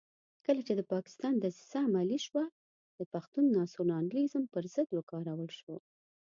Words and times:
کله 0.45 0.61
چې 0.67 0.73
د 0.75 0.81
پاکستان 0.93 1.33
دسیسه 1.37 1.77
عملي 1.87 2.19
شوه 2.27 2.45
د 2.99 3.01
پښتون 3.13 3.45
ناسیونالېزم 3.57 4.43
پر 4.53 4.63
ضد 4.73 4.89
وکارول 4.93 5.51
شو. 5.59 5.75